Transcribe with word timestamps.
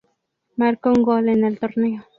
Marcó 0.55 0.89
un 0.89 1.03
gol 1.03 1.29
en 1.29 1.43
el 1.43 1.59
torneo. 1.59 2.03